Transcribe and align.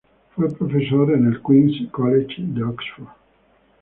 Fue 0.35 0.49
profesor 0.51 1.13
en 1.13 1.27
el 1.27 1.39
Queen's 1.43 1.87
College 1.91 2.37
de 2.39 2.63
Oxford. 2.63 3.07